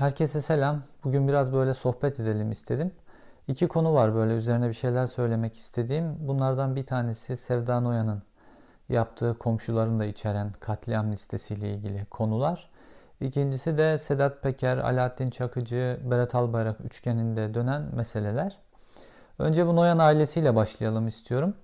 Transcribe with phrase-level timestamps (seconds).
[0.00, 0.82] Herkese selam.
[1.04, 2.92] Bugün biraz böyle sohbet edelim istedim.
[3.48, 6.28] İki konu var böyle üzerine bir şeyler söylemek istediğim.
[6.28, 8.22] Bunlardan bir tanesi Sevda Noyan'ın
[8.88, 12.70] yaptığı komşularını da içeren katliam listesiyle ilgili konular.
[13.20, 18.58] İkincisi de Sedat Peker, Alaaddin Çakıcı, Berat Albayrak üçgeninde dönen meseleler.
[19.38, 21.54] Önce bu Noyan ailesiyle başlayalım istiyorum.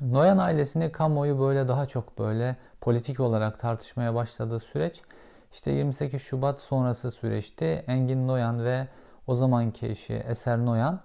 [0.00, 5.02] Noyan ailesini kamuoyu böyle daha çok böyle politik olarak tartışmaya başladığı süreç
[5.52, 8.88] işte 28 Şubat sonrası süreçte Engin Noyan ve
[9.26, 11.00] o zamanki eşi Eser Noyan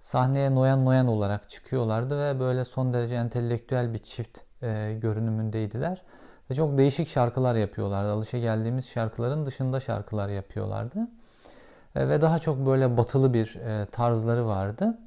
[0.00, 6.02] sahneye Noyan Noyan olarak çıkıyorlardı ve böyle son derece entelektüel bir çift e, görünümündeydiler.
[6.50, 8.12] Ve çok değişik şarkılar yapıyorlardı.
[8.12, 11.08] Alışa geldiğimiz şarkıların dışında şarkılar yapıyorlardı.
[11.96, 14.98] E, ve daha çok böyle batılı bir e, tarzları vardı.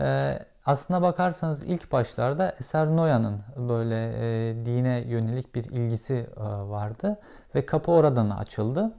[0.00, 7.18] E, aslına bakarsanız ilk başlarda Eser Noyan'ın böyle e, dine yönelik bir ilgisi e, vardı
[7.56, 8.92] ve kapı oradan açıldı.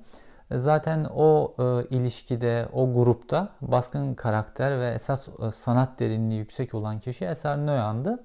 [0.51, 6.73] E, zaten o e, ilişkide, o grupta baskın karakter ve esas e, sanat derinliği yüksek
[6.73, 8.23] olan kişi Eser Noyan'dı.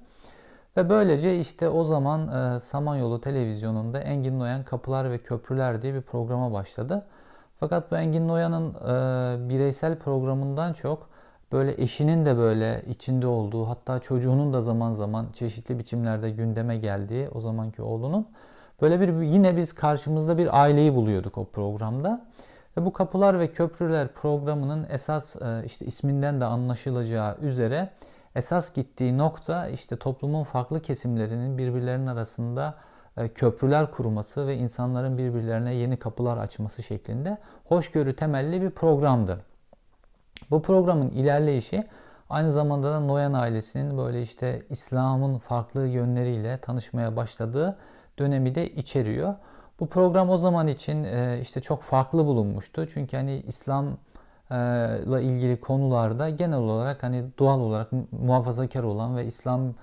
[0.76, 6.02] Ve böylece işte o zaman e, Samanyolu televizyonunda Engin Noyan Kapılar ve Köprüler diye bir
[6.02, 7.06] programa başladı.
[7.60, 11.08] Fakat bu Engin Noyan'ın e, bireysel programından çok
[11.52, 17.28] böyle eşinin de böyle içinde olduğu hatta çocuğunun da zaman zaman çeşitli biçimlerde gündeme geldiği
[17.28, 18.26] o zamanki oğlunun
[18.82, 22.26] böyle bir yine biz karşımızda bir aileyi buluyorduk o programda.
[22.76, 27.90] Ve bu Kapılar ve Köprüler programının esas e, işte isminden de anlaşılacağı üzere
[28.34, 32.74] esas gittiği nokta işte toplumun farklı kesimlerinin birbirlerinin arasında
[33.16, 39.38] e, köprüler kurması ve insanların birbirlerine yeni kapılar açması şeklinde hoşgörü temelli bir programdı.
[40.50, 41.84] Bu programın ilerleyişi
[42.30, 47.76] aynı zamanda da Noyan ailesinin böyle işte İslam'ın farklı yönleriyle tanışmaya başladığı
[48.22, 49.34] dönemi de içeriyor.
[49.80, 52.86] Bu program o zaman için e, işte çok farklı bulunmuştu.
[52.86, 53.86] Çünkü hani İslam
[54.50, 59.74] ile ilgili konularda genel olarak hani doğal olarak muhafazakar olan ve İslam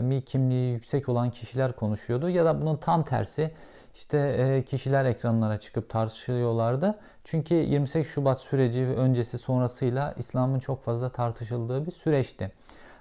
[0.00, 3.50] mi kimliği yüksek olan kişiler konuşuyordu ya da bunun tam tersi
[3.94, 6.98] işte e, kişiler ekranlara çıkıp tartışıyorlardı.
[7.24, 12.52] Çünkü 28 Şubat süreci ve öncesi sonrasıyla İslam'ın çok fazla tartışıldığı bir süreçti.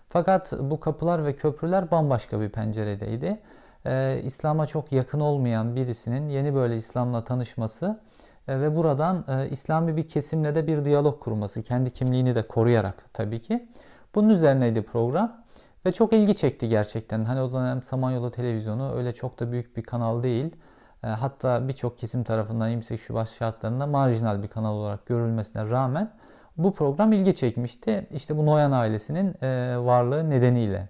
[0.09, 3.39] Fakat bu kapılar ve köprüler bambaşka bir penceredeydi.
[3.85, 7.99] Ee, İslam'a çok yakın olmayan birisinin yeni böyle İslam'la tanışması
[8.47, 13.13] e, ve buradan e, İslami bir kesimle de bir diyalog kurması, kendi kimliğini de koruyarak
[13.13, 13.67] tabii ki.
[14.15, 15.43] Bunun üzerineydi program
[15.85, 17.25] ve çok ilgi çekti gerçekten.
[17.25, 20.55] Hani o dönem Samanyolu Televizyonu öyle çok da büyük bir kanal değil.
[21.03, 26.11] E, hatta birçok kesim tarafından 28 Şubat şartlarında marjinal bir kanal olarak görülmesine rağmen
[26.57, 28.07] bu program ilgi çekmişti.
[28.11, 30.89] İşte bu Noyan ailesinin e, varlığı nedeniyle.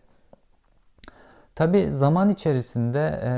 [1.56, 3.32] Tabi zaman içerisinde e,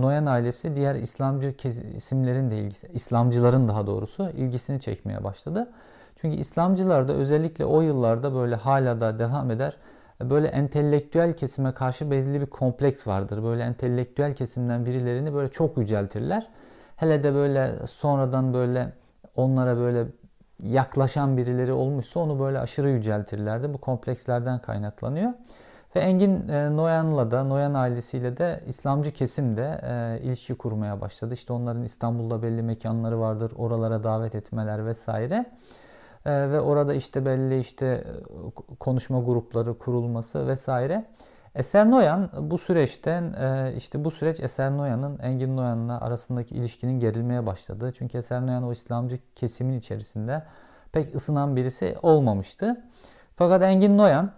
[0.00, 1.54] Noyan ailesi diğer İslamcı
[1.96, 5.70] isimlerin de ilgisi, İslamcıların daha doğrusu ilgisini çekmeye başladı.
[6.16, 9.76] Çünkü İslamcılar da özellikle o yıllarda böyle hala da devam eder
[10.20, 13.44] böyle entelektüel kesime karşı belli bir kompleks vardır.
[13.44, 16.48] Böyle entelektüel kesimden birilerini böyle çok yüceltirler.
[16.96, 18.92] Hele de böyle sonradan böyle
[19.36, 20.06] onlara böyle
[20.62, 23.74] yaklaşan birileri olmuşsa onu böyle aşırı yüceltirlerdi.
[23.74, 25.32] Bu komplekslerden kaynaklanıyor.
[25.96, 31.34] Ve Engin e, Noyan'la da, Noyan ailesiyle de İslamcı kesim de e, ilişki kurmaya başladı.
[31.34, 33.52] İşte onların İstanbul'da belli mekanları vardır.
[33.56, 35.46] Oralara davet etmeler vesaire.
[36.26, 38.04] Ee, ve orada işte belli işte e,
[38.80, 41.04] konuşma grupları kurulması vesaire.
[41.54, 47.46] Eser Noyan bu süreçten e, işte bu süreç Eser Noyan'ın Engin Noyan'la arasındaki ilişkinin gerilmeye
[47.46, 47.92] başladı.
[47.98, 50.42] Çünkü Eser Noyan o İslamcı kesimin içerisinde
[50.92, 52.84] pek ısınan birisi olmamıştı.
[53.36, 54.32] Fakat Engin Noyan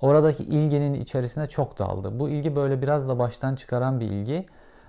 [0.00, 2.20] oradaki ilginin içerisine çok daldı.
[2.20, 4.46] Bu ilgi böyle biraz da baştan çıkaran bir ilgi.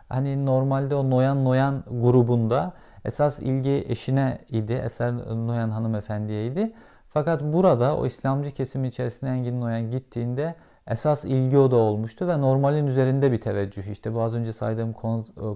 [0.09, 2.73] Hani normalde o Noyan Noyan grubunda
[3.05, 4.73] Esas ilgi eşine idi.
[4.73, 6.73] Eser Noyan hanımefendiye idi.
[7.07, 10.55] Fakat burada o İslamcı kesim içerisinde Engin Noyan gittiğinde
[10.87, 14.89] esas ilgi o da olmuştu ve normalin üzerinde bir teveccüh işte bu az önce saydığım
[14.89, 14.93] e,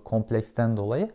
[0.03, 1.11] kompleksten dolayı.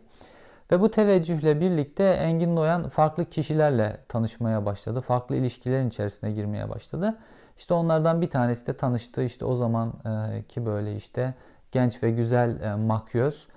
[0.71, 5.01] Ve bu teveccühle birlikte Engin Noyan farklı kişilerle tanışmaya başladı.
[5.01, 7.17] Farklı ilişkilerin içerisine girmeye başladı.
[7.57, 9.93] İşte onlardan bir tanesi de tanıştığı işte o zaman
[10.33, 11.33] e, ki böyle işte
[11.71, 13.47] genç ve güzel e, makyöz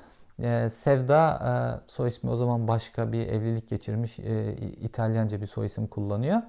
[0.43, 4.19] e, Sevda soy ismi o zaman başka bir evlilik geçirmiş
[4.81, 6.43] İtalyanca bir soy isim kullanıyor.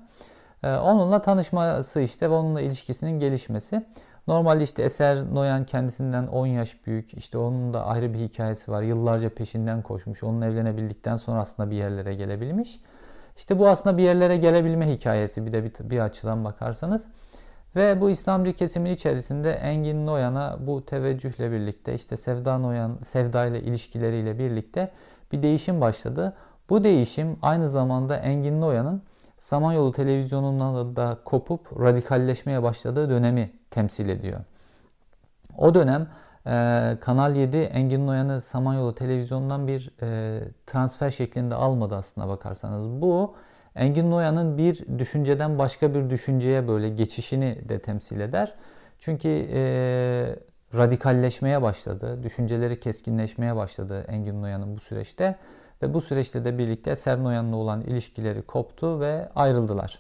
[0.63, 3.86] Onunla tanışması işte ve onunla ilişkisinin gelişmesi.
[4.28, 7.13] Normalde işte Eser Noyan kendisinden 10 yaş büyük.
[7.13, 8.81] İşte onun da ayrı bir hikayesi var.
[8.81, 10.24] Yıllarca peşinden koşmuş.
[10.24, 12.80] Onun evlenebildikten sonra aslında bir yerlere gelebilmiş.
[13.38, 17.07] İşte bu aslında bir yerlere gelebilme hikayesi bir de bir, bir açıdan bakarsanız.
[17.75, 23.62] Ve bu İslamcı kesimin içerisinde Engin Noyan'a bu teveccühle birlikte işte Sevda Noyan, Sevda ile
[23.62, 24.92] ilişkileriyle birlikte
[25.31, 26.33] bir değişim başladı.
[26.69, 29.01] Bu değişim aynı zamanda Engin Noyan'ın
[29.38, 34.39] Samanyolu televizyonundan da kopup radikalleşmeye başladığı dönemi temsil ediyor.
[35.57, 36.07] O dönem
[36.45, 43.01] e, Kanal 7 Engin Noyan'ı Samanyolu televizyonundan bir e, transfer şeklinde almadı aslına bakarsanız.
[43.01, 43.36] Bu
[43.75, 48.56] Engin Noyan'ın bir düşünceden başka bir düşünceye böyle geçişini de temsil eder.
[49.00, 49.62] Çünkü e,
[50.77, 55.36] radikalleşmeye başladı, düşünceleri keskinleşmeye başladı Engin Noyan'ın bu süreçte.
[55.81, 60.00] Ve bu süreçte de birlikte Eser Noyan'la olan ilişkileri koptu ve ayrıldılar.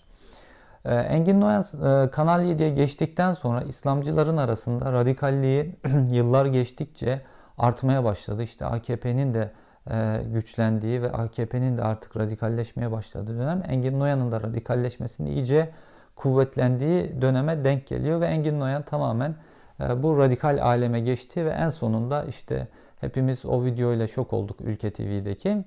[0.85, 5.75] Ee, Engin Noyan e, Kanal 7'ye geçtikten sonra İslamcıların arasında radikalliği
[6.11, 7.21] yıllar geçtikçe
[7.57, 8.43] artmaya başladı.
[8.43, 9.51] İşte AKP'nin de e,
[10.33, 15.69] güçlendiği ve AKP'nin de artık radikalleşmeye başladığı dönem Engin Noyan'ın da radikalleşmesini iyice
[16.15, 19.35] kuvvetlendiği döneme denk geliyor ve Engin Noyan tamamen
[19.79, 22.67] e, bu radikal aleme geçti ve en sonunda işte
[22.99, 25.65] hepimiz o videoyla şok olduk Ülke TV'deki.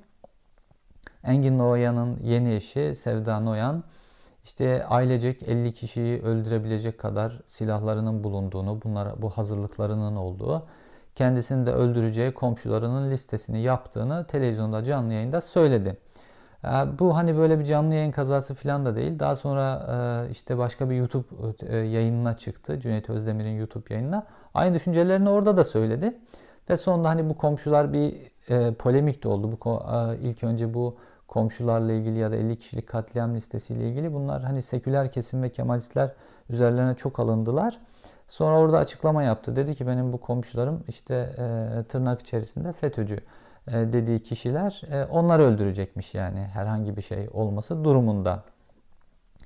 [1.25, 3.85] Engin Noyan'ın yeni eşi Sevda Noyan
[4.45, 10.67] işte ailecek 50 kişiyi öldürebilecek kadar silahlarının bulunduğunu, bunlara bu hazırlıklarının olduğu,
[11.15, 15.97] kendisini de öldüreceği komşularının listesini yaptığını televizyonda canlı yayında söyledi.
[16.65, 16.69] Ee,
[16.99, 19.19] bu hani böyle bir canlı yayın kazası falan da değil.
[19.19, 19.87] Daha sonra
[20.27, 21.27] e, işte başka bir YouTube
[21.67, 22.81] e, yayınına çıktı.
[22.81, 24.27] Cüneyt Özdemir'in YouTube yayınına.
[24.55, 26.19] Aynı düşüncelerini orada da söyledi.
[26.71, 28.15] Ve sonunda hani bu komşular bir
[28.49, 29.59] e, polemik de oldu.
[29.61, 29.83] Bu
[30.23, 30.97] ilk önce bu
[31.29, 36.13] komşularla ilgili ya da 50 kişilik katliam listesiyle ilgili bunlar hani seküler kesim ve kemalistler
[36.51, 37.79] üzerlerine çok alındılar.
[38.33, 39.57] Sonra orada açıklama yaptı.
[39.57, 43.19] Dedi ki benim bu komşularım işte e, tırnak içerisinde FETÖ'cü
[43.69, 48.45] e, dediği kişiler e, onları öldürecekmiş yani herhangi bir şey olması durumunda.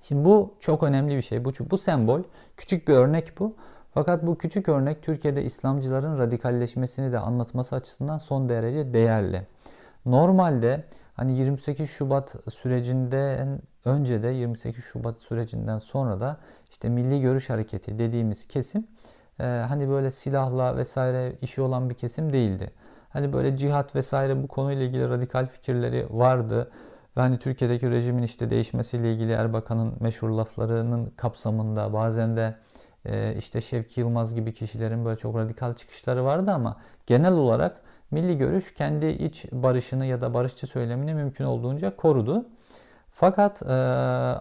[0.03, 1.45] Şimdi bu çok önemli bir şey.
[1.45, 2.23] Bu, bu sembol
[2.57, 3.57] küçük bir örnek bu.
[3.95, 9.47] Fakat bu küçük örnek Türkiye'de İslamcıların radikalleşmesini de anlatması açısından son derece değerli.
[10.05, 10.85] Normalde
[11.17, 16.37] Hani 28 Şubat sürecinden önce de 28 Şubat sürecinden sonra da
[16.71, 18.87] işte Milli Görüş Hareketi dediğimiz kesim
[19.41, 22.71] e, hani böyle silahla vesaire işi olan bir kesim değildi.
[23.09, 26.71] Hani böyle cihat vesaire bu konuyla ilgili radikal fikirleri vardı.
[27.17, 32.55] Ve hani Türkiye'deki rejimin işte değişmesiyle ilgili Erbakan'ın meşhur laflarının kapsamında bazen de
[33.05, 36.77] e, işte Şevki Yılmaz gibi kişilerin böyle çok radikal çıkışları vardı ama
[37.07, 37.81] genel olarak
[38.11, 42.47] milli görüş kendi iç barışını ya da barışçı söylemini mümkün olduğunca korudu.
[43.19, 43.75] Fakat e,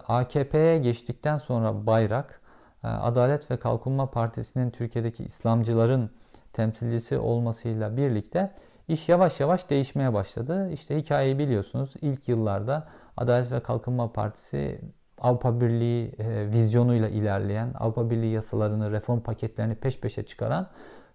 [0.07, 2.41] AKP'ye geçtikten sonra Bayrak,
[2.83, 6.09] e, Adalet ve Kalkınma Partisi'nin Türkiye'deki İslamcıların
[6.53, 8.51] temsilcisi olmasıyla birlikte
[8.87, 10.69] iş yavaş yavaş değişmeye başladı.
[10.71, 11.93] İşte hikayeyi biliyorsunuz.
[12.01, 12.87] İlk yıllarda
[13.17, 14.81] Adalet ve Kalkınma Partisi
[15.17, 20.67] Avrupa Birliği e, vizyonuyla ilerleyen, Avrupa Birliği yasalarını, reform paketlerini peş peşe çıkaran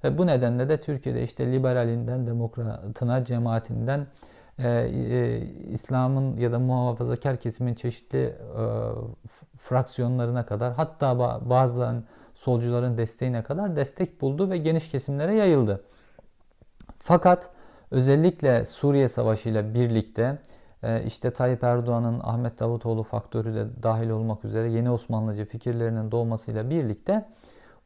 [0.05, 4.07] ve bu nedenle de Türkiye'de işte liberalinden, demokratına, cemaatinden
[4.65, 5.41] e, e,
[5.71, 8.35] İslam'ın ya da muhafazakar kesimin çeşitli e,
[9.59, 11.19] fraksiyonlarına kadar hatta
[11.51, 12.05] bazen
[12.35, 15.85] solcuların desteğine kadar destek buldu ve geniş kesimlere yayıldı.
[16.99, 17.49] Fakat
[17.91, 20.39] özellikle Suriye Savaşı ile birlikte
[20.83, 26.71] e, işte Tayyip Erdoğan'ın Ahmet Davutoğlu faktörü de dahil olmak üzere yeni Osmanlıcı fikirlerinin doğmasıyla
[26.71, 27.29] birlikte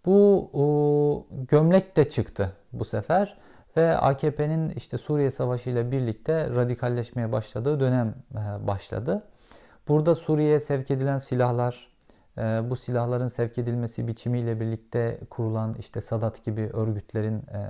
[0.07, 3.37] bu gömlek de çıktı bu sefer
[3.77, 9.23] ve AKP'nin işte Suriye Savaşı ile birlikte radikalleşmeye başladığı dönem e, başladı.
[9.89, 11.89] Burada Suriye'ye sevk edilen silahlar,
[12.39, 17.61] e, bu silahların sevk edilmesi biçimiyle birlikte kurulan işte Sadat gibi örgütlerin e,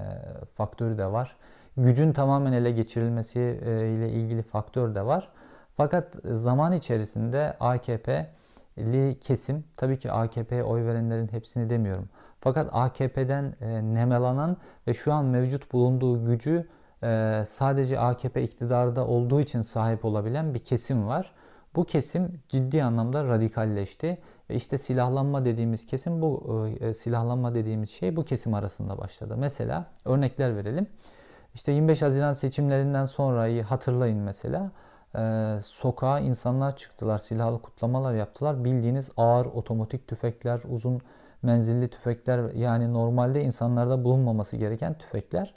[0.55, 1.37] faktörü de var.
[1.77, 5.29] Gücün tamamen ele geçirilmesi ile ilgili faktör de var.
[5.77, 12.09] Fakat zaman içerisinde AKP'li kesim, tabii ki AKP'ye oy verenlerin hepsini demiyorum.
[12.45, 16.69] Fakat AKP'den e, nemelanan ve şu an mevcut bulunduğu gücü
[17.03, 21.33] e, sadece AKP iktidarda olduğu için sahip olabilen bir kesim var.
[21.77, 24.19] Bu kesim ciddi anlamda radikalleşti
[24.51, 29.37] ve işte silahlanma dediğimiz kesim bu e, silahlanma dediğimiz şey bu kesim arasında başladı.
[29.39, 30.87] Mesela örnekler verelim.
[31.55, 34.71] İşte 25 Haziran seçimlerinden sonrayı hatırlayın mesela.
[35.17, 38.65] Ee, sokağa insanlar çıktılar, silahlı kutlamalar yaptılar.
[38.65, 41.01] Bildiğiniz ağır otomatik tüfekler, uzun
[41.45, 45.55] menzilli tüfekler yani normalde insanlarda bulunmaması gereken tüfekler.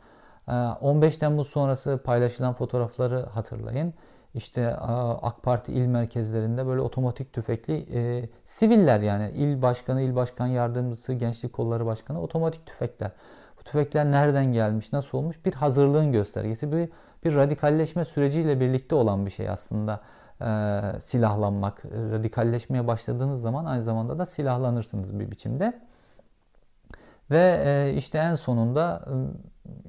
[0.82, 3.94] 15 ee, Temmuz sonrası paylaşılan fotoğrafları hatırlayın.
[4.34, 4.76] İşte
[5.22, 11.14] AK Parti il merkezlerinde böyle otomatik tüfekli e, siviller yani il başkanı, il başkan yardımcısı,
[11.14, 13.12] gençlik kolları başkanı otomatik tüfekler.
[13.60, 15.46] Bu tüfekler nereden gelmiş, nasıl olmuş?
[15.46, 16.90] Bir hazırlığın göstergesi, bir,
[17.24, 20.02] bir radikalleşme süreciyle birlikte olan bir şey aslında
[20.42, 21.86] e, silahlanmak.
[21.86, 25.82] Radikalleşmeye başladığınız zaman aynı zamanda da silahlanırsınız bir biçimde.
[27.32, 29.14] Ve e, işte en sonunda e,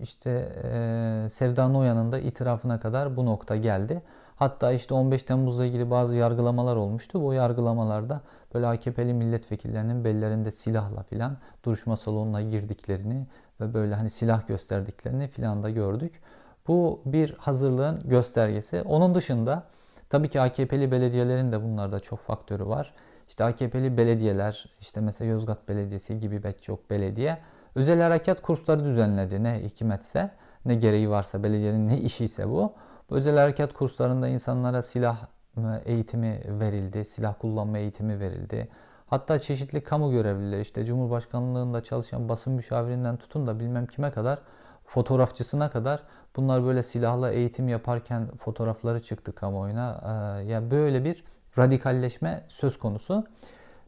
[0.02, 0.30] işte
[0.64, 4.02] e, Sevda Noyan'ın da itirafına kadar bu nokta geldi.
[4.36, 7.22] Hatta işte 15 Temmuz'la ilgili bazı yargılamalar olmuştu.
[7.22, 8.20] Bu yargılamalarda
[8.54, 13.26] böyle AKP'li milletvekillerinin bellerinde silahla filan duruşma salonuna girdiklerini
[13.60, 16.20] ve böyle hani silah gösterdiklerini filan da gördük.
[16.68, 18.82] Bu bir hazırlığın göstergesi.
[18.82, 19.62] Onun dışında
[20.10, 22.94] tabii ki AKP'li belediyelerin de bunlarda çok faktörü var.
[23.28, 27.38] İşte AKP'li belediyeler, işte mesela Yozgat Belediyesi gibi pek çok belediye
[27.74, 29.42] özel harekat kursları düzenledi.
[29.44, 30.30] Ne hikmetse,
[30.64, 32.72] ne gereği varsa, belediyenin ne işiyse bu.
[33.10, 38.68] Bu özel harekat kurslarında insanlara silah e, eğitimi verildi, silah kullanma eğitimi verildi.
[39.06, 44.38] Hatta çeşitli kamu görevlileri işte Cumhurbaşkanlığında çalışan basın müşavirinden tutun da bilmem kime kadar
[44.84, 46.02] fotoğrafçısına kadar
[46.38, 50.00] bunlar böyle silahla eğitim yaparken fotoğrafları çıktı kamuoyuna.
[50.04, 51.24] Ee, ya böyle bir
[51.58, 53.26] radikalleşme söz konusu.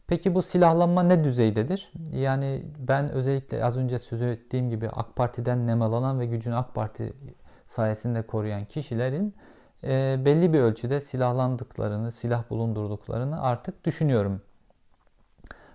[0.07, 1.91] Peki bu silahlanma ne düzeydedir?
[2.13, 7.13] Yani ben özellikle az önce söz ettiğim gibi AK Parti'den nemalanan ve gücünü AK Parti
[7.65, 9.35] sayesinde koruyan kişilerin
[9.83, 14.41] e, belli bir ölçüde silahlandıklarını, silah bulundurduklarını artık düşünüyorum.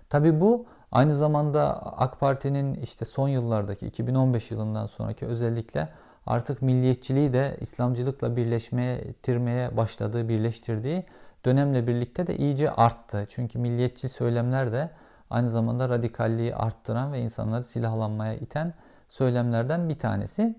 [0.09, 5.89] Tabi bu aynı zamanda AK Parti'nin işte son yıllardaki 2015 yılından sonraki özellikle
[6.27, 11.05] artık milliyetçiliği de İslamcılıkla birleşmeye, tirmeye başladığı, birleştirdiği
[11.45, 13.25] dönemle birlikte de iyice arttı.
[13.29, 14.89] Çünkü milliyetçi söylemler de
[15.29, 18.73] aynı zamanda radikalliği arttıran ve insanları silahlanmaya iten
[19.09, 20.55] söylemlerden bir tanesi.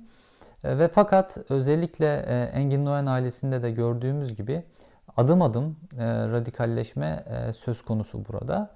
[0.64, 4.62] E, ve fakat özellikle e, Engin Noyan ailesinde de gördüğümüz gibi
[5.16, 7.24] adım adım e, radikalleşme
[7.58, 8.70] söz konusu burada.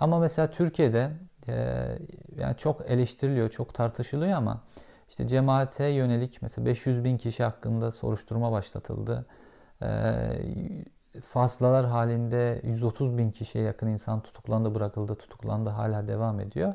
[0.00, 1.10] Ama mesela Türkiye'de
[2.38, 4.60] yani çok eleştiriliyor, çok tartışılıyor ama
[5.12, 9.26] işte cemaate yönelik mesela 500 bin kişi hakkında soruşturma başlatıldı.
[11.22, 16.74] Fazlalar halinde 130 bin kişiye yakın insan tutuklandı, bırakıldı, tutuklandı, hala devam ediyor.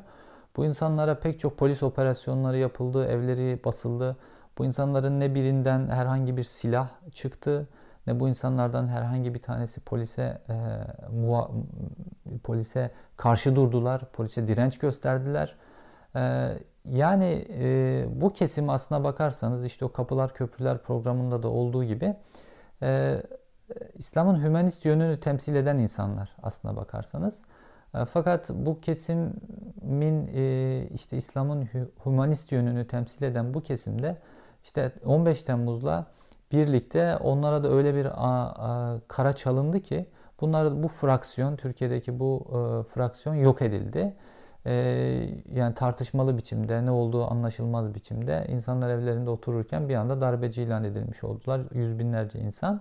[0.56, 4.16] Bu insanlara pek çok polis operasyonları yapıldı, evleri basıldı.
[4.58, 7.68] Bu insanların ne birinden herhangi bir silah çıktı,
[8.06, 10.54] ne bu insanlardan herhangi bir tanesi polise e,
[11.12, 11.50] muha,
[12.42, 15.56] polise karşı durdular, polise direnç gösterdiler.
[16.16, 16.52] E,
[16.84, 22.16] yani e, bu kesim aslına bakarsanız işte o Kapılar Köprüler programında da olduğu gibi
[22.82, 23.22] e,
[23.94, 27.42] İslam'ın hümanist yönünü temsil eden insanlar aslına bakarsanız.
[27.94, 30.26] E, fakat bu kesimin
[30.94, 34.16] işte İslam'ın humanist yönünü temsil eden bu kesimde
[34.64, 36.06] işte 15 Temmuz'la
[36.52, 38.06] birlikte onlara da öyle bir
[39.08, 40.06] kara çalındı ki
[40.40, 42.46] bunlar bu fraksiyon Türkiye'deki bu
[42.94, 44.16] fraksiyon yok edildi.
[45.54, 51.24] Yani tartışmalı biçimde ne olduğu anlaşılmaz biçimde insanlar evlerinde otururken bir anda darbeci ilan edilmiş
[51.24, 51.60] oldular.
[51.74, 52.80] Yüz binlerce insan.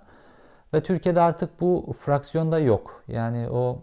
[0.73, 3.03] Ve Türkiye'de artık bu fraksiyonda yok.
[3.07, 3.81] Yani o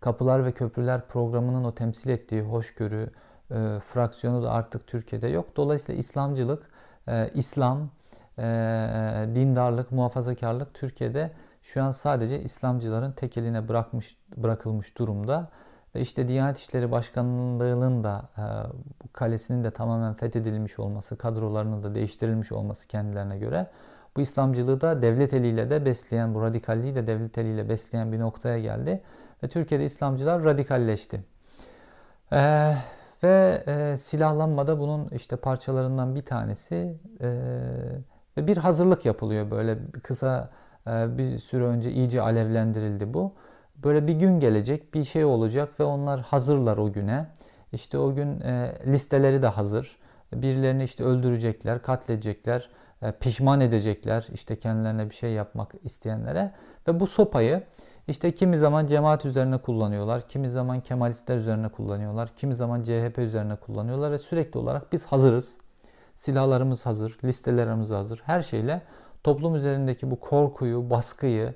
[0.00, 3.10] Kapılar ve Köprüler programının o temsil ettiği hoşgörü
[3.50, 5.56] e, fraksiyonu da artık Türkiye'de yok.
[5.56, 6.70] Dolayısıyla İslamcılık,
[7.08, 7.90] e, İslam,
[8.38, 8.42] e,
[9.34, 11.30] dindarlık, muhafazakarlık Türkiye'de
[11.62, 15.48] şu an sadece İslamcıların tek eline bırakmış, bırakılmış durumda.
[15.94, 18.42] Ve işte Diyanet İşleri Başkanlığı'nın da e,
[19.04, 23.66] bu kalesinin de tamamen fethedilmiş olması, kadrolarının da değiştirilmiş olması kendilerine göre
[24.18, 28.58] bu İslamcılığı da devlet eliyle de besleyen, bu radikalliği de devlet eliyle besleyen bir noktaya
[28.58, 29.02] geldi.
[29.42, 31.24] Ve Türkiye'de İslamcılar radikalleşti.
[32.32, 32.74] Ee,
[33.22, 36.96] ve e, silahlanma da bunun işte parçalarından bir tanesi.
[37.20, 37.28] E,
[38.36, 40.50] ve bir hazırlık yapılıyor böyle kısa
[40.86, 43.32] e, bir süre önce iyice alevlendirildi bu.
[43.84, 47.26] Böyle bir gün gelecek, bir şey olacak ve onlar hazırlar o güne.
[47.72, 49.96] İşte o gün e, listeleri de hazır.
[50.32, 52.68] Birilerini işte öldürecekler, katledecekler,
[53.02, 56.52] e, pişman edecekler işte kendilerine bir şey yapmak isteyenlere.
[56.88, 57.62] Ve bu sopayı
[58.08, 63.56] işte kimi zaman cemaat üzerine kullanıyorlar, kimi zaman Kemalistler üzerine kullanıyorlar, kimi zaman CHP üzerine
[63.56, 65.56] kullanıyorlar ve sürekli olarak biz hazırız.
[66.16, 68.22] Silahlarımız hazır, listelerimiz hazır.
[68.24, 68.82] Her şeyle
[69.24, 71.54] toplum üzerindeki bu korkuyu, baskıyı,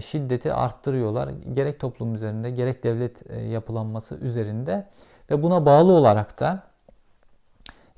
[0.00, 1.28] şiddeti arttırıyorlar.
[1.52, 4.88] Gerek toplum üzerinde, gerek devlet e, yapılanması üzerinde
[5.30, 6.62] ve buna bağlı olarak da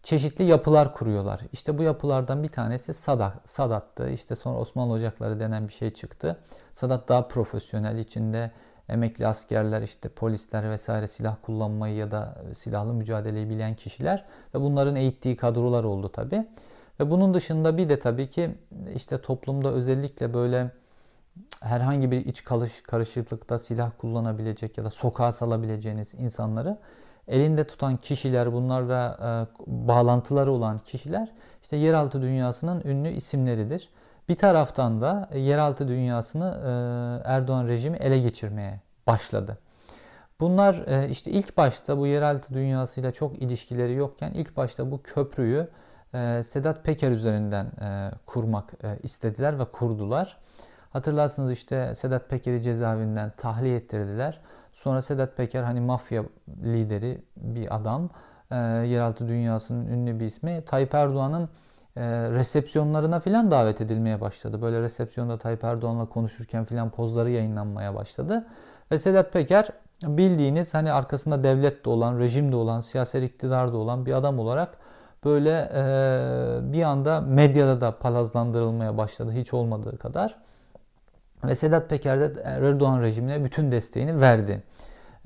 [0.02, 1.40] çeşitli yapılar kuruyorlar.
[1.52, 4.10] İşte bu yapılardan bir tanesi Sadat, Sadat'tı.
[4.10, 6.38] İşte sonra Osmanlı Ocakları denen bir şey çıktı.
[6.72, 8.50] Sadat daha profesyonel içinde
[8.88, 14.24] emekli askerler, işte polisler vesaire silah kullanmayı ya da silahlı mücadeleyi bilen kişiler
[14.54, 16.46] ve bunların eğittiği kadrolar oldu tabi.
[17.00, 18.54] Ve bunun dışında bir de tabii ki
[18.94, 20.70] işte toplumda özellikle böyle
[21.60, 22.44] herhangi bir iç
[22.86, 26.78] karışıklıkta silah kullanabilecek ya da sokağa salabileceğiniz insanları
[27.28, 29.28] elinde tutan kişiler, bunlarla e,
[29.66, 33.88] bağlantıları olan kişiler işte yeraltı dünyasının ünlü isimleridir.
[34.28, 39.58] Bir taraftan da yeraltı dünyasını e, Erdoğan rejimi ele geçirmeye başladı.
[40.40, 45.68] Bunlar e, işte ilk başta bu yeraltı dünyasıyla çok ilişkileri yokken ilk başta bu köprüyü
[46.14, 50.38] e, Sedat Peker üzerinden e, kurmak e, istediler ve kurdular.
[50.94, 54.40] Hatırlarsınız işte Sedat Peker'i cezaevinden tahliye ettirdiler.
[54.72, 56.24] Sonra Sedat Peker hani mafya
[56.64, 58.10] lideri bir adam.
[58.50, 60.62] E, yeraltı dünyasının ünlü bir ismi.
[60.66, 61.48] Tayyip Erdoğan'ın
[61.96, 64.62] e, resepsiyonlarına filan davet edilmeye başladı.
[64.62, 68.46] Böyle resepsiyonda Tayyip Erdoğan'la konuşurken filan pozları yayınlanmaya başladı.
[68.92, 69.68] Ve Sedat Peker
[70.02, 74.38] bildiğiniz hani arkasında devlet de olan, rejim de olan, siyasi iktidar da olan bir adam
[74.38, 74.78] olarak
[75.24, 80.43] böyle e, bir anda medyada da palazlandırılmaya başladı hiç olmadığı kadar.
[81.46, 84.62] Ve Sedat Peker de Erdoğan rejimine bütün desteğini verdi.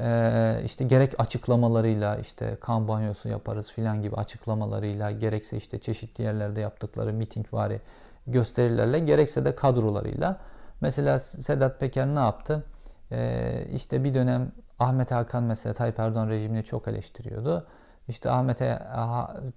[0.00, 6.60] Ee, işte gerek açıklamalarıyla işte kan banyosu yaparız filan gibi açıklamalarıyla gerekse işte çeşitli yerlerde
[6.60, 7.80] yaptıkları mitingvari
[8.26, 10.36] gösterilerle gerekse de kadrolarıyla.
[10.80, 12.64] Mesela Sedat Peker ne yaptı?
[13.12, 17.66] Ee, işte bir dönem Ahmet Hakan mesela Tayyip Erdoğan rejimini çok eleştiriyordu.
[18.08, 18.58] İşte Ahmet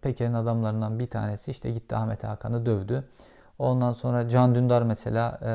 [0.01, 3.03] Peker'in adamlarından bir tanesi işte gitti Ahmet Hakan'ı dövdü.
[3.62, 5.51] Ondan sonra Can Dündar mesela e,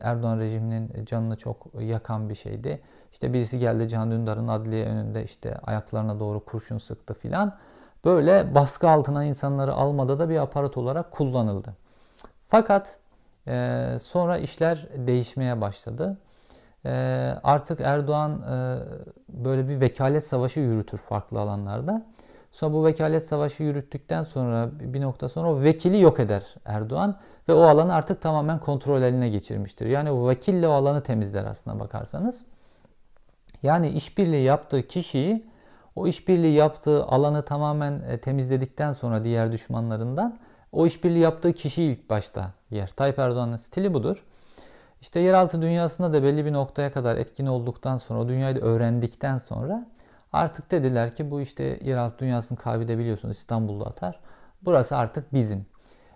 [0.00, 2.80] Erdoğan rejiminin canını çok yakan bir şeydi.
[3.12, 7.56] İşte birisi geldi Can Dündar'ın adliye önünde işte ayaklarına doğru kurşun sıktı filan.
[8.04, 11.74] Böyle baskı altına insanları almada da bir aparat olarak kullanıldı.
[12.48, 12.98] Fakat
[13.46, 16.18] e, sonra işler değişmeye başladı.
[16.84, 16.90] E,
[17.44, 18.42] artık Erdoğan
[19.28, 22.02] böyle bir vekalet savaşı yürütür farklı alanlarda.
[22.50, 27.16] Sonra bu vekalet savaşı yürüttükten sonra bir nokta sonra o vekili yok eder Erdoğan
[27.48, 29.86] ve o alanı artık tamamen kontrol eline geçirmiştir.
[29.86, 32.44] Yani o vekille o alanı temizler aslına bakarsanız.
[33.62, 35.50] Yani işbirliği yaptığı kişiyi
[35.96, 40.38] o işbirliği yaptığı alanı tamamen e, temizledikten sonra diğer düşmanlarından
[40.72, 42.88] o işbirliği yaptığı kişiyi ilk başta yer.
[42.88, 44.24] Tayyip Erdoğan'ın stili budur.
[45.00, 49.38] İşte yeraltı dünyasında da belli bir noktaya kadar etkin olduktan sonra, o dünyayı da öğrendikten
[49.38, 49.86] sonra
[50.32, 54.20] artık dediler ki bu işte yeraltı dünyasının kalbi biliyorsunuz İstanbul'da atar.
[54.62, 55.66] Burası artık bizim.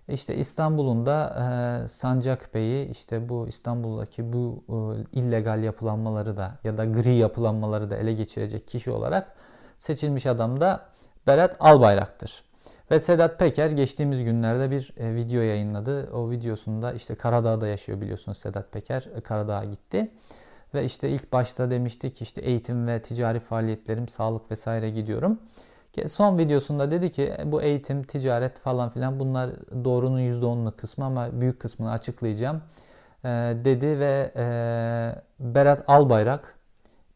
[0.09, 1.37] İşte İstanbul'un da
[1.85, 7.91] e, Sancak Bey'i işte bu İstanbul'daki bu e, illegal yapılanmaları da ya da gri yapılanmaları
[7.91, 9.33] da ele geçirecek kişi olarak
[9.79, 10.87] seçilmiş adam da
[11.27, 12.45] Berat Albayrak'tır.
[12.91, 16.11] Ve Sedat Peker geçtiğimiz günlerde bir e, video yayınladı.
[16.13, 19.09] O videosunda işte Karadağ'da yaşıyor biliyorsunuz Sedat Peker.
[19.17, 20.11] E, Karadağ'a gitti.
[20.75, 25.39] Ve işte ilk başta demişti ki işte eğitim ve ticari faaliyetlerim, sağlık vesaire gidiyorum.
[26.07, 29.51] Son videosunda dedi ki e, bu eğitim, ticaret falan filan bunlar
[29.85, 32.63] doğrunun %10'luk kısmı ama büyük kısmını açıklayacağım
[33.25, 33.29] e,
[33.65, 34.45] dedi ve e,
[35.41, 36.59] Berat Albayrak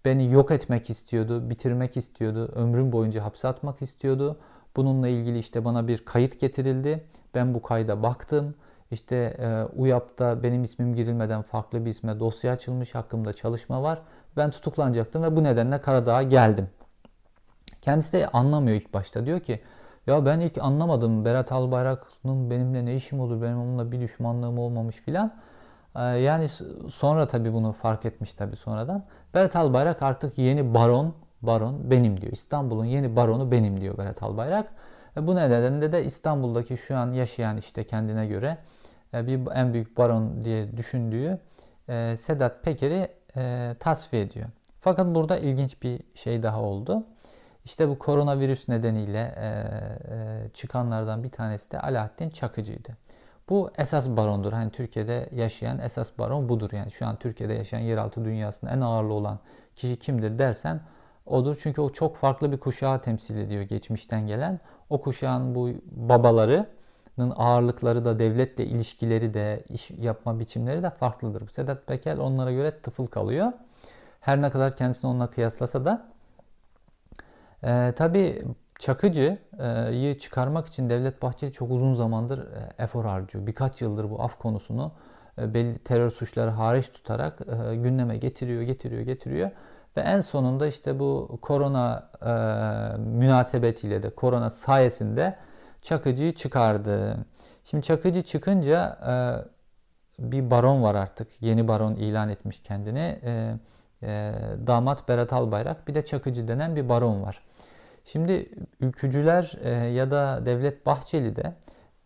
[0.04, 4.38] beni yok etmek istiyordu, bitirmek istiyordu, ömrüm boyunca hapse atmak istiyordu.
[4.76, 7.04] Bununla ilgili işte bana bir kayıt getirildi.
[7.34, 8.54] Ben bu kayda baktım.
[8.90, 14.02] İşte e, UYAP'ta benim ismim girilmeden farklı bir isme dosya açılmış, hakkımda çalışma var.
[14.36, 16.68] Ben tutuklanacaktım ve bu nedenle Karadağ'a geldim.
[17.82, 19.26] Kendisi de anlamıyor ilk başta.
[19.26, 19.60] Diyor ki
[20.06, 24.96] ya ben ilk anlamadım Berat Albayrak'ın benimle ne işim olur, benim onunla bir düşmanlığım olmamış
[24.96, 25.34] filan.
[25.96, 26.48] Ee, yani
[26.88, 29.04] sonra tabii bunu fark etmiş tabii sonradan.
[29.34, 32.32] Berat Albayrak artık yeni baron, baron benim diyor.
[32.32, 34.72] İstanbul'un yeni baronu benim diyor Berat Albayrak.
[35.16, 38.58] E bu nedenle de İstanbul'daki şu an yaşayan işte kendine göre
[39.12, 41.38] bir en büyük baron diye düşündüğü
[41.88, 43.08] e, Sedat Peker'i
[43.80, 44.46] tasfiye ediyor.
[44.80, 47.04] Fakat burada ilginç bir şey daha oldu.
[47.64, 52.96] İşte bu koronavirüs nedeniyle e, e, çıkanlardan bir tanesi de Alaaddin Çakıcı'ydı.
[53.48, 54.52] Bu esas barondur.
[54.52, 56.70] Hani Türkiye'de yaşayan esas baron budur.
[56.72, 59.38] Yani şu an Türkiye'de yaşayan yeraltı dünyasında en ağırlı olan
[59.76, 60.80] kişi kimdir dersen
[61.26, 61.58] odur.
[61.62, 64.60] Çünkü o çok farklı bir kuşağı temsil ediyor geçmişten gelen.
[64.90, 66.66] O kuşağın bu babalarının
[67.36, 71.48] ağırlıkları da devletle ilişkileri de iş yapma biçimleri de farklıdır.
[71.48, 73.52] Sedat Peker onlara göre tıfıl kalıyor.
[74.20, 76.06] Her ne kadar kendisini onunla kıyaslasa da
[77.62, 78.42] e, tabii
[78.78, 83.46] Çakıcı'yı çıkarmak için Devlet Bahçeli çok uzun zamandır e, efor harcıyor.
[83.46, 84.92] Birkaç yıldır bu af konusunu
[85.38, 89.50] e, belli terör suçları hariç tutarak e, gündeme getiriyor, getiriyor, getiriyor.
[89.96, 92.10] Ve en sonunda işte bu korona
[92.98, 95.36] münasebetiyle de korona sayesinde
[95.82, 97.16] Çakıcı'yı çıkardı.
[97.64, 99.12] Şimdi Çakıcı çıkınca e,
[100.30, 101.42] bir baron var artık.
[101.42, 103.20] Yeni baron ilan etmiş kendini.
[103.24, 103.54] E,
[104.02, 104.32] e,
[104.66, 107.42] damat Berat Albayrak bir de Çakıcı denen bir baron var.
[108.04, 111.52] Şimdi ülkücüler e, ya da Devlet Bahçeli de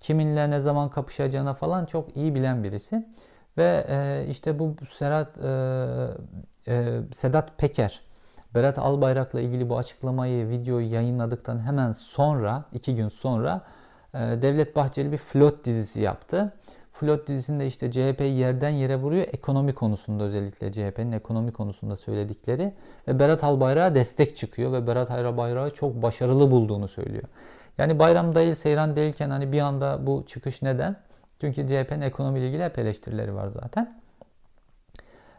[0.01, 3.09] kiminle ne zaman kapışacağına falan çok iyi bilen birisi.
[3.59, 6.09] Ve e, işte bu Serhat e,
[6.69, 8.01] e, Sedat Peker
[8.55, 13.61] Berat Albayrak'la ilgili bu açıklamayı, videoyu yayınladıktan hemen sonra, iki gün sonra
[14.15, 16.53] e, Devlet Bahçeli bir flot dizisi yaptı.
[16.93, 19.27] Flot dizisinde işte CHP'yi yerden yere vuruyor.
[19.33, 22.75] Ekonomi konusunda özellikle CHP'nin ekonomi konusunda söyledikleri.
[23.09, 27.25] Ve Berat Albayrak'a destek çıkıyor ve Berat Albayrak'ı çok başarılı bulduğunu söylüyor.
[27.79, 30.97] Yani bayram değil, seyran değilken hani bir anda bu çıkış neden?
[31.41, 34.01] Çünkü CHP'nin ekonomiyle ilgili hep eleştirileri var zaten.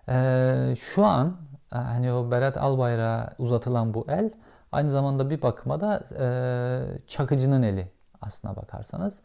[0.09, 1.37] Ee, şu an
[1.77, 4.31] hani o Berat Albayrak'a uzatılan bu el
[4.71, 6.25] aynı zamanda bir bakıma da e,
[7.07, 7.87] Çakıcı'nın eli
[8.21, 9.21] aslına bakarsanız.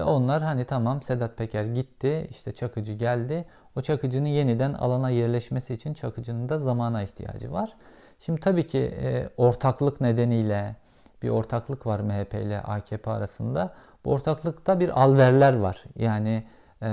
[0.00, 3.44] Ve onlar hani tamam Sedat Peker gitti işte Çakıcı geldi.
[3.76, 7.72] O Çakıcı'nın yeniden alana yerleşmesi için Çakıcı'nın da zamana ihtiyacı var.
[8.18, 10.76] Şimdi tabii ki e, ortaklık nedeniyle
[11.22, 13.74] bir ortaklık var MHP ile AKP arasında.
[14.04, 15.84] Bu ortaklıkta bir alverler var.
[15.96, 16.44] Yani
[16.82, 16.88] e,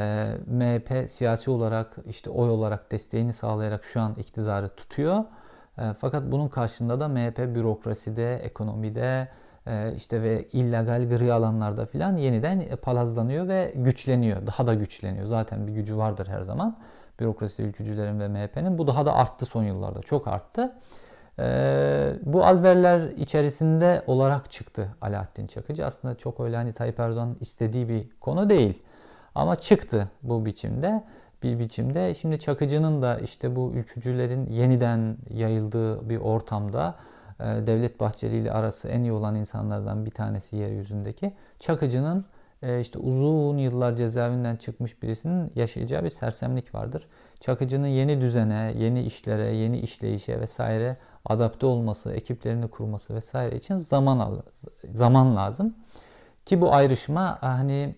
[0.48, 5.24] MHP siyasi olarak işte oy olarak desteğini sağlayarak şu an iktidarı tutuyor.
[5.78, 9.28] E, fakat bunun karşında da MHP bürokraside, ekonomide
[9.68, 14.48] e, işte ve illegal gri alanlarda filan yeniden palazlanıyor ve güçleniyor.
[14.48, 15.26] Daha da güçleniyor.
[15.26, 16.78] Zaten bir gücü vardır her zaman.
[17.20, 18.78] Bürokrasi ülkücülerin ve MHP'nin.
[18.78, 20.02] Bu daha da arttı son yıllarda.
[20.02, 20.76] Çok arttı.
[21.40, 25.86] Ee, bu alverler içerisinde olarak çıktı Alaaddin Çakıcı.
[25.86, 28.84] Aslında çok öyle hani Tayyip Erdoğan istediği bir konu değil.
[29.38, 31.04] Ama çıktı bu biçimde.
[31.44, 32.16] Bir biçimde.
[32.16, 36.96] Şimdi Çakıcı'nın da işte bu ülkücülerin yeniden yayıldığı bir ortamda
[37.40, 42.26] e, Devlet Bahçeli ile arası en iyi olan insanlardan bir tanesi yeryüzündeki Çakıcı'nın
[42.62, 47.08] e, işte uzun yıllar cezaevinden çıkmış birisinin yaşayacağı bir sersemlik vardır.
[47.40, 54.42] Çakıcı'nın yeni düzene, yeni işlere, yeni işleyişe vesaire adapte olması, ekiplerini kurması vesaire için zaman
[54.94, 55.76] zaman lazım.
[56.46, 57.96] Ki bu ayrışma hani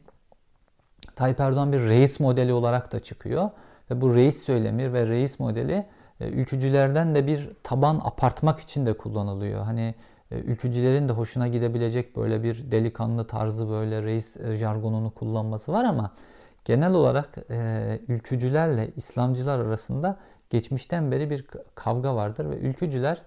[1.19, 3.49] Tayyip Erdoğan bir reis modeli olarak da çıkıyor.
[3.91, 5.85] Ve bu reis söylemi ve reis modeli
[6.19, 9.63] e, ülkücülerden de bir taban apartmak için de kullanılıyor.
[9.63, 9.95] Hani
[10.31, 15.83] e, ülkücülerin de hoşuna gidebilecek böyle bir delikanlı tarzı böyle reis e, jargonunu kullanması var
[15.83, 16.11] ama
[16.65, 17.37] genel olarak
[18.07, 20.17] ülkücülerle İslamcılar arasında
[20.49, 23.21] geçmişten beri bir kavga vardır ve ülkücüler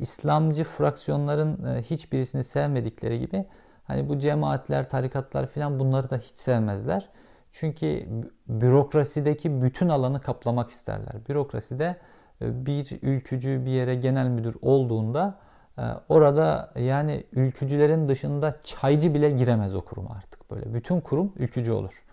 [0.00, 3.44] İslamcı fraksiyonların hiçbirisini sevmedikleri gibi
[3.88, 7.08] hani bu cemaatler, tarikatlar filan bunları da hiç sevmezler.
[7.52, 8.06] Çünkü
[8.48, 11.12] bürokrasideki bütün alanı kaplamak isterler.
[11.28, 11.96] Bürokraside
[12.42, 15.38] e, bir ülkücü bir yere genel müdür olduğunda
[15.78, 20.74] e, orada yani ülkücülerin dışında çaycı bile giremez o kuruma artık böyle.
[20.74, 22.04] Bütün kurum ülkücü olur.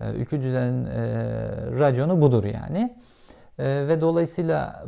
[0.00, 0.86] E, ülkücülerin
[1.78, 2.96] raconu budur yani.
[3.58, 4.84] Ve dolayısıyla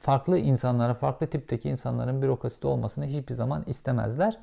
[0.00, 4.38] farklı insanlara, farklı tipteki insanların bürokraside olmasını hiçbir zaman istemezler.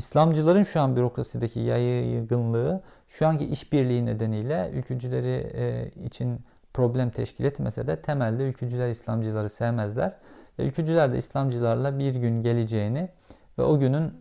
[0.00, 5.52] İslamcıların şu an bürokrasideki yaygınlığı şu anki işbirliği nedeniyle ülkücüleri
[6.06, 6.40] için
[6.74, 10.16] problem teşkil etmese de temelde ülkücüler İslamcıları sevmezler.
[10.58, 13.08] Ve ülkücüler de İslamcılarla bir gün geleceğini
[13.58, 14.12] ve o günün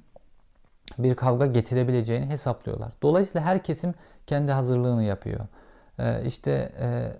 [0.97, 2.93] bir kavga getirebileceğini hesaplıyorlar.
[3.01, 3.93] Dolayısıyla her kesim
[4.27, 5.39] kendi hazırlığını yapıyor.
[5.99, 7.11] Ee, işte e,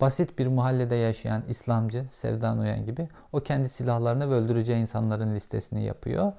[0.00, 6.32] basit bir mahallede yaşayan İslamcı, Sevdan Uyan gibi o kendi silahlarını öldüreceği insanların listesini yapıyor.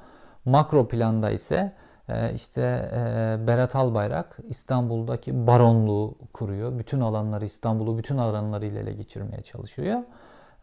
[0.45, 1.73] Makro planda ise
[2.09, 6.79] e, işte e, Berat Albayrak İstanbul'daki baronluğu kuruyor.
[6.79, 9.99] Bütün alanları İstanbul'u bütün alanlarıyla ele geçirmeye çalışıyor.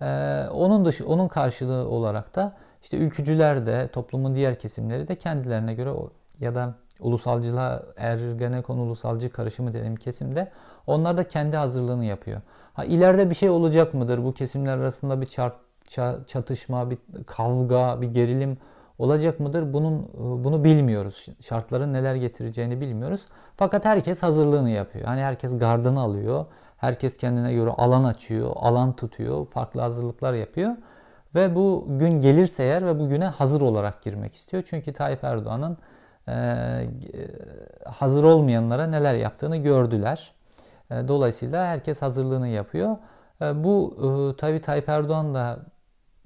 [0.00, 0.06] E,
[0.48, 5.90] onun dışı onun karşılığı olarak da işte ülkücüler de toplumun diğer kesimleri de kendilerine göre
[6.40, 10.50] ya da ulusalcılığa Ergenekon ulusalcı karışımı dediğim kesimde
[10.86, 12.40] onlar da kendi hazırlığını yapıyor.
[12.74, 14.24] Ha ileride bir şey olacak mıdır?
[14.24, 15.56] Bu kesimler arasında bir çart,
[16.26, 18.58] çatışma, bir kavga, bir gerilim
[18.98, 19.72] olacak mıdır?
[19.72, 20.08] Bunun
[20.44, 21.26] bunu bilmiyoruz.
[21.40, 23.26] Şartların neler getireceğini bilmiyoruz.
[23.56, 25.04] Fakat herkes hazırlığını yapıyor.
[25.04, 26.46] Hani herkes gardını alıyor.
[26.76, 30.76] Herkes kendine göre alan açıyor, alan tutuyor, farklı hazırlıklar yapıyor.
[31.34, 34.62] Ve bu gün gelirse eğer ve bu güne hazır olarak girmek istiyor.
[34.66, 35.78] Çünkü Tayyip Erdoğan'ın
[36.28, 36.34] e,
[37.84, 40.34] hazır olmayanlara neler yaptığını gördüler.
[40.90, 42.96] E, dolayısıyla herkes hazırlığını yapıyor.
[43.42, 45.58] E, bu e, tabii Tayyip Erdoğan da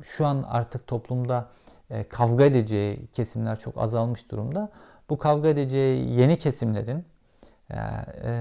[0.02, 1.59] şu an artık toplumda e,
[2.09, 4.68] kavga edeceği kesimler çok azalmış durumda.
[5.11, 7.05] Bu kavga edeceği yeni kesimlerin
[7.70, 7.76] e,
[8.24, 8.33] e,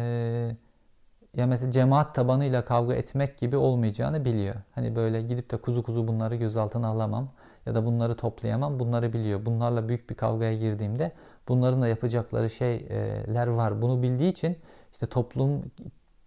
[1.36, 4.56] ya mesela cemaat tabanıyla kavga etmek gibi olmayacağını biliyor.
[4.76, 7.30] Hani böyle gidip de kuzu kuzu bunları gözaltına alamam
[7.66, 9.46] ya da bunları toplayamam bunları biliyor.
[9.46, 11.12] Bunlarla büyük bir kavgaya girdiğimde
[11.48, 13.82] bunların da yapacakları şeyler var.
[13.82, 14.58] Bunu bildiği için
[14.94, 15.72] işte toplum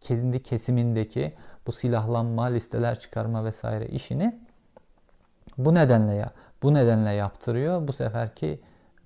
[0.00, 1.34] kendi kesimindeki
[1.66, 4.40] bu silahlanma, listeler çıkarma vesaire işini
[5.58, 6.30] bu nedenle ya
[6.62, 7.88] bu nedenle yaptırıyor.
[7.88, 8.60] Bu seferki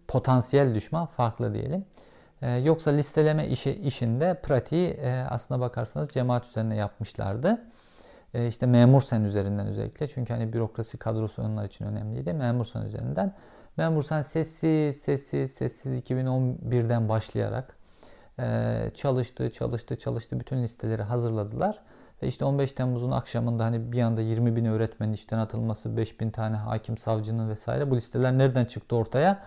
[0.09, 1.85] potansiyel düşman farklı diyelim.
[2.43, 7.63] Ee, yoksa listeleme işi işinde pratiği e, aslına bakarsanız cemaat üzerine yapmışlardı.
[8.35, 12.33] E, işte memur sen üzerinden özellikle çünkü hani bürokrasi kadrosu onlar için önemliydi.
[12.33, 13.35] Memur sen üzerinden.
[13.77, 17.77] Memur sen sessiz sessiz sessiz 2011'den başlayarak
[18.39, 21.79] e, çalıştı çalıştı çalıştı bütün listeleri hazırladılar.
[22.23, 26.31] Ve işte 15 Temmuz'un akşamında hani bir anda 20 bin öğretmenin işten atılması, 5 bin
[26.31, 29.43] tane hakim savcının vesaire bu listeler nereden çıktı ortaya?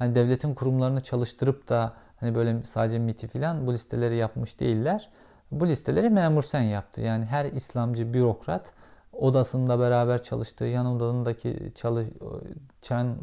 [0.00, 5.08] hani devletin kurumlarını çalıştırıp da hani böyle sadece MIT'i falan bu listeleri yapmış değiller.
[5.50, 7.00] Bu listeleri memur sen yaptı.
[7.00, 8.72] Yani her İslamcı bürokrat
[9.12, 13.16] odasında beraber çalıştığı yan odasındaki çalışan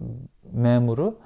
[0.52, 1.18] memuru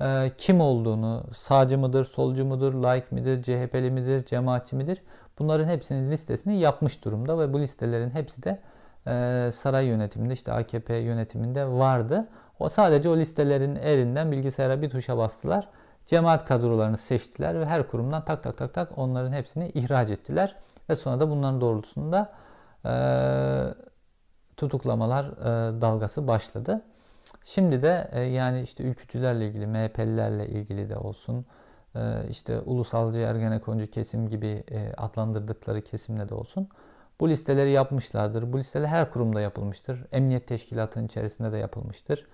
[0.00, 5.02] e, kim olduğunu, sağcı mıdır, solcu mudur, laik midir, CHP'li midir, cemaatçi midir?
[5.38, 8.58] Bunların hepsinin listesini yapmış durumda ve bu listelerin hepsi de
[9.06, 12.28] e, saray yönetiminde işte AKP yönetiminde vardı.
[12.58, 15.68] O sadece o listelerin elinden bilgisayara bir tuşa bastılar.
[16.06, 20.56] Cemaat kadrolarını seçtiler ve her kurumdan tak tak tak tak onların hepsini ihraç ettiler.
[20.88, 22.32] Ve sonra da bunların doğrultusunda
[22.84, 22.92] e,
[24.56, 26.82] tutuklamalar e, dalgası başladı.
[27.44, 31.46] Şimdi de e, yani işte ülkücülerle ilgili, MHP'lilerle ilgili de olsun,
[32.30, 36.68] işte ulusalcı Ergenekoncu kesim gibi e, adlandırdıkları kesimle de olsun.
[37.20, 38.52] Bu listeleri yapmışlardır.
[38.52, 40.04] Bu listeler her kurumda yapılmıştır.
[40.12, 42.26] Emniyet teşkilatının içerisinde de yapılmıştır.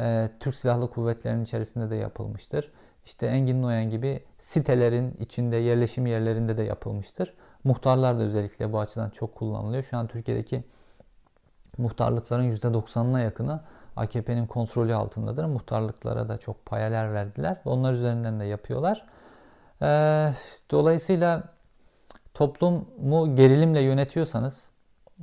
[0.00, 2.72] E, Türk Silahlı Kuvvetleri'nin içerisinde de yapılmıştır.
[3.04, 7.34] İşte Engin Noyan gibi sitelerin içinde, yerleşim yerlerinde de yapılmıştır.
[7.64, 9.82] Muhtarlar da özellikle bu açıdan çok kullanılıyor.
[9.82, 10.64] Şu an Türkiye'deki
[11.78, 13.60] muhtarlıkların %90'ına yakını
[14.00, 15.44] AKP'nin kontrolü altındadır.
[15.44, 17.56] Muhtarlıklara da çok payeler verdiler.
[17.64, 19.06] Onlar üzerinden de yapıyorlar.
[19.82, 20.28] Ee,
[20.70, 21.42] dolayısıyla
[22.34, 24.70] toplumu gerilimle yönetiyorsanız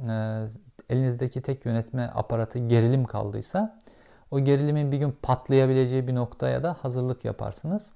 [0.10, 0.44] e,
[0.90, 3.80] elinizdeki tek yönetme aparatı gerilim kaldıysa
[4.32, 7.92] o gerilimin bir gün patlayabileceği bir noktaya da hazırlık yaparsınız.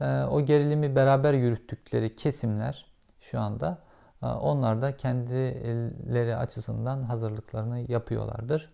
[0.00, 2.86] Ee, o gerilimi beraber yürüttükleri kesimler
[3.20, 3.78] şu anda
[4.22, 8.70] e, onlar da kendileri açısından hazırlıklarını yapıyorlardır.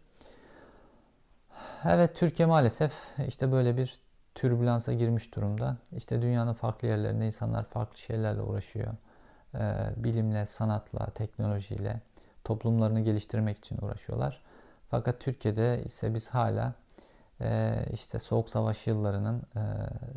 [1.84, 2.92] Evet Türkiye maalesef
[3.26, 4.00] işte böyle bir
[4.34, 5.76] türbülansa girmiş durumda.
[5.92, 8.94] İşte dünyanın farklı yerlerinde insanlar farklı şeylerle uğraşıyor.
[9.54, 12.00] Ee, bilimle, sanatla, teknolojiyle
[12.44, 14.42] toplumlarını geliştirmek için uğraşıyorlar.
[14.90, 16.74] Fakat Türkiye'de ise biz hala
[17.40, 19.62] e, işte Soğuk Savaş yıllarının e,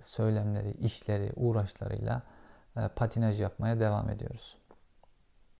[0.03, 2.21] söylemleri, işleri, uğraşlarıyla
[2.77, 4.57] e, patinaj yapmaya devam ediyoruz.